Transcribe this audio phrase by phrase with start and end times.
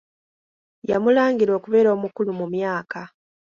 [0.89, 3.01] Yamulangira okubeera omukulu mu myaka.